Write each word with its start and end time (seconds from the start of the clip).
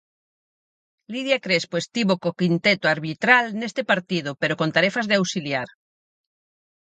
Lidia 1.13 1.39
Crespo 1.45 1.75
estivo 1.79 2.13
co 2.21 2.37
quinteto 2.39 2.85
arbitral 2.95 3.45
neste 3.59 3.81
partido 3.91 4.29
pero 4.41 4.57
con 4.59 4.69
tarefas 4.75 5.05
de 5.07 5.17
auxiliar. 5.19 5.69